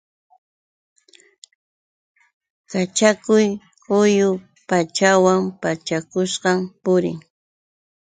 Kachakuq 2.71 3.47
quyu 3.83 4.29
pachawan 4.69 5.39
pachakushqam 5.61 6.59
purin. 6.83 7.17